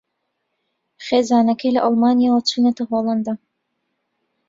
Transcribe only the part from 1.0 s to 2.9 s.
خێزانەکەی لە ئەڵمانیاوە چوونەتە